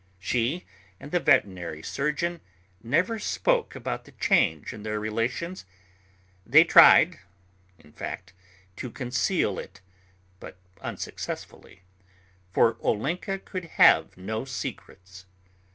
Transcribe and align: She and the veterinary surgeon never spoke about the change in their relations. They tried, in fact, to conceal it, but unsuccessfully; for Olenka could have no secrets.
She 0.17 0.65
and 0.99 1.11
the 1.11 1.19
veterinary 1.19 1.83
surgeon 1.83 2.41
never 2.81 3.19
spoke 3.19 3.75
about 3.75 4.05
the 4.05 4.13
change 4.13 4.73
in 4.73 4.81
their 4.81 4.99
relations. 4.99 5.63
They 6.43 6.63
tried, 6.63 7.19
in 7.77 7.93
fact, 7.93 8.33
to 8.77 8.89
conceal 8.89 9.59
it, 9.59 9.79
but 10.39 10.57
unsuccessfully; 10.81 11.83
for 12.51 12.77
Olenka 12.83 13.37
could 13.37 13.65
have 13.77 14.17
no 14.17 14.43
secrets. 14.43 15.27